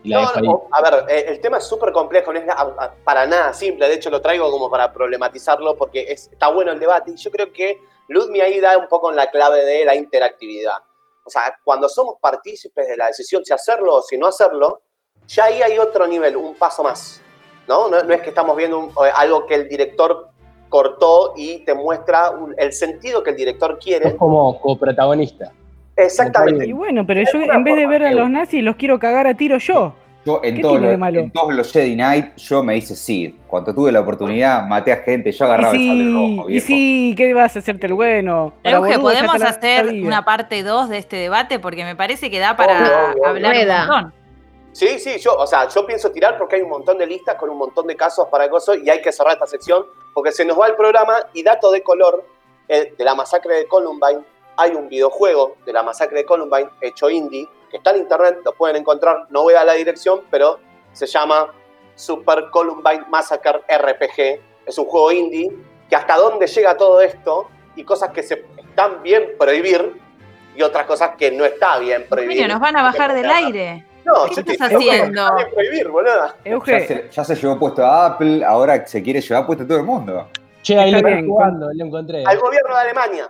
no, 0.04 0.68
a 0.72 0.82
ver, 0.82 1.06
eh, 1.10 1.26
el 1.28 1.40
tema 1.40 1.60
es 1.60 1.66
súper 1.66 1.92
complejo, 1.92 2.34
no 2.34 2.40
es 2.40 2.46
para 3.04 3.28
nada 3.28 3.54
simple, 3.54 3.88
de 3.88 3.94
hecho 3.94 4.10
lo 4.10 4.20
traigo 4.20 4.50
como 4.50 4.68
para 4.68 4.92
problematizarlo 4.92 5.78
porque 5.78 6.08
está 6.10 6.48
bueno 6.48 6.72
el 6.72 6.80
debate 6.80 7.12
y 7.12 7.18
yo 7.18 7.30
creo 7.30 7.54
que 7.54 7.78
Ludmi 8.08 8.42
ahí 8.42 8.60
da 8.60 8.80
un 8.80 8.88
poco 8.88 9.12
en 9.12 9.18
la 9.18 9.30
clave 9.30 9.64
de 9.64 9.86
la 9.86 9.94
interactividad. 9.94 10.78
O 11.24 11.30
sea, 11.30 11.56
cuando 11.64 11.88
somos 11.88 12.16
partícipes 12.20 12.88
de 12.88 12.98
la 12.98 13.08
decisión 13.08 13.46
si 13.46 13.54
hacerlo 13.54 13.98
o 13.98 14.02
si 14.02 14.18
no 14.18 14.26
hacerlo, 14.26 14.82
ya 15.28 15.46
ahí 15.46 15.62
hay 15.62 15.78
otro 15.78 16.08
nivel, 16.08 16.36
un 16.36 16.56
paso 16.56 16.82
más. 16.82 17.22
No, 17.68 17.90
no, 17.90 18.00
es 18.00 18.22
que 18.22 18.30
estamos 18.30 18.58
viendo 18.58 18.92
algo 19.14 19.46
que 19.46 19.54
el 19.54 19.70
director 19.70 20.30
cortó 20.70 21.34
y 21.36 21.60
te 21.60 21.74
muestra 21.74 22.32
el 22.58 22.74
sentido 22.74 23.24
que 23.24 23.32
el 23.32 23.36
director 23.36 23.80
quiere. 23.80 24.10
Es 24.10 24.14
como 24.16 24.60
coprotagonista. 24.60 25.52
Exactamente. 25.96 26.68
Y 26.68 26.74
bueno, 26.74 27.06
pero 27.06 27.22
yo 27.32 27.42
en 27.42 27.64
vez 27.64 27.76
de 27.76 27.88
ver 27.88 28.04
a 28.04 28.12
los 28.12 28.30
nazis 28.30 28.64
los 28.64 28.76
quiero 28.76 29.00
cagar 29.00 29.28
a 29.28 29.34
tiro 29.34 29.58
yo. 29.58 29.94
Yo 30.26 30.42
en, 30.44 30.62
todos 30.62 31.54
los 31.54 31.72
Jedi 31.72 31.96
Knight 31.96 32.36
yo 32.36 32.62
me 32.62 32.76
hice 32.76 32.98
sí. 32.98 33.34
Cuando 33.48 33.74
tuve 33.74 33.94
la 33.94 34.02
oportunidad 34.02 34.68
maté 34.68 34.92
a 34.92 34.98
gente, 34.98 35.32
yo 35.32 35.46
agarraba 35.46 35.74
el 35.74 35.88
sable 35.88 36.12
rojo. 36.12 36.50
Y 36.50 36.60
sí, 36.60 37.14
¿qué 37.16 37.34
vas 37.34 37.56
a 37.56 37.60
hacerte 37.60 37.88
el 37.88 37.94
bueno? 37.94 38.54
Euge, 38.62 39.00
¿podemos 39.00 39.42
hacer 39.42 39.88
una 40.04 40.26
parte 40.26 40.64
2 40.64 40.90
de 40.90 40.98
este 40.98 41.16
debate? 41.16 41.60
Porque 41.60 41.86
me 41.86 41.96
parece 41.96 42.30
que 42.30 42.40
da 42.40 42.58
para 42.58 43.12
hablar 43.26 43.56
un 43.56 43.68
montón. 43.68 44.14
Sí, 44.78 45.00
sí, 45.00 45.18
yo, 45.18 45.36
o 45.36 45.48
sea, 45.48 45.68
yo 45.68 45.88
pienso 45.88 46.12
tirar 46.12 46.38
porque 46.38 46.58
hay 46.58 46.62
un 46.62 46.70
montón 46.70 47.00
de 47.00 47.08
listas 47.08 47.34
con 47.34 47.50
un 47.50 47.58
montón 47.58 47.88
de 47.88 47.96
casos 47.96 48.28
para 48.28 48.48
cosas 48.48 48.78
y 48.78 48.88
hay 48.88 49.02
que 49.02 49.12
cerrar 49.12 49.34
esta 49.34 49.48
sección 49.48 49.88
porque 50.14 50.32
se 50.32 50.46
nos 50.46 50.60
va 50.60 50.68
el 50.68 50.76
programa 50.76 51.18
y 51.34 51.42
dato 51.42 51.72
de 51.72 51.82
color 51.82 52.24
eh, 52.68 52.94
de 52.96 53.04
la 53.04 53.16
masacre 53.16 53.56
de 53.56 53.68
Columbine. 53.68 54.24
Hay 54.56 54.76
un 54.76 54.88
videojuego 54.88 55.56
de 55.66 55.74
la 55.74 55.82
masacre 55.82 56.20
de 56.20 56.26
Columbine 56.26 56.70
hecho 56.80 57.10
indie 57.10 57.50
que 57.72 57.78
está 57.78 57.90
en 57.90 58.02
internet, 58.02 58.38
lo 58.46 58.54
pueden 58.54 58.76
encontrar, 58.76 59.26
no 59.32 59.42
voy 59.42 59.56
a 59.56 59.64
la 59.64 59.74
dirección, 59.74 60.22
pero 60.30 60.60
se 60.94 61.08
llama 61.08 61.52
Super 61.96 62.52
Columbine 62.52 63.04
Massacre 63.10 63.64
RPG. 63.68 64.40
Es 64.64 64.78
un 64.78 64.86
juego 64.86 65.12
indie 65.12 65.58
que 65.90 65.96
hasta 65.96 66.18
dónde 66.18 66.46
llega 66.46 66.78
todo 66.78 67.02
esto 67.02 67.50
y 67.76 67.84
cosas 67.84 68.12
que 68.12 68.22
se 68.22 68.46
están 68.56 69.02
bien 69.02 69.32
prohibir 69.40 70.00
y 70.56 70.62
otras 70.62 70.86
cosas 70.86 71.16
que 71.18 71.32
no 71.32 71.46
está 71.46 71.80
bien 71.80 72.06
prohibir. 72.08 72.48
nos 72.48 72.60
van 72.60 72.78
a 72.78 72.84
bajar 72.84 73.16
del 73.16 73.32
aire. 73.32 73.87
No, 74.08 74.26
¿Qué 74.34 74.40
estás 74.40 74.72
haciendo? 74.72 75.22
Prohibir, 75.54 75.90
boludo. 75.90 76.34
Ya, 76.46 76.80
se, 76.88 77.10
ya 77.12 77.24
se 77.26 77.36
llevó 77.36 77.60
puesto 77.60 77.86
a 77.86 78.06
Apple, 78.06 78.44
ahora 78.46 78.88
se 78.88 79.04
quiere 79.04 79.20
llevar 79.20 79.46
puesto 79.46 79.66
a 79.66 79.68
todo 79.68 79.80
el 79.80 79.84
mundo. 79.84 80.30
Che, 80.62 80.80
ahí 80.80 80.92
lo, 80.92 81.00
jugando, 81.28 81.70
lo 81.74 81.86
encontré. 81.86 82.24
Al 82.26 82.40
gobierno 82.40 82.74
de 82.74 82.82
Alemania. 82.82 83.30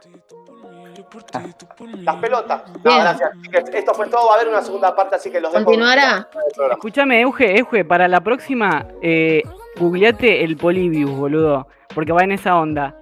Las 2.03 2.15
pelotas. 2.17 2.62
No, 2.84 3.00
gracias. 3.00 3.31
Esto 3.74 3.93
fue 3.96 4.07
todo. 4.07 4.27
Va 4.27 4.34
a 4.34 4.36
haber 4.36 4.50
una 4.50 4.62
segunda 4.62 4.96
parte, 4.96 5.15
así 5.15 5.31
que 5.31 5.41
los 5.41 5.51
¿Continuará? 5.51 6.29
Escúchame, 6.72 7.22
Euge, 7.22 7.57
Euge, 7.57 7.84
para 7.84 8.07
la 8.07 8.22
próxima, 8.22 8.86
eh, 9.01 9.41
googleate 9.77 10.43
el 10.43 10.57
Polybius, 10.57 11.12
boludo, 11.12 11.67
porque 11.96 12.12
va 12.12 12.24
en 12.24 12.34
esa 12.34 12.55
onda. 12.55 12.96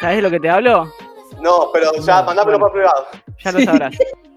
¿Sabes 0.00 0.16
de 0.16 0.22
lo 0.22 0.30
que 0.30 0.38
te 0.38 0.48
hablo? 0.48 0.92
No, 1.40 1.70
pero 1.72 1.90
ya, 2.00 2.22
mandámelo 2.22 2.60
por 2.60 2.72
privado. 2.72 3.06
Ya 3.38 3.52
lo 3.52 3.60
sabrás. 3.60 3.96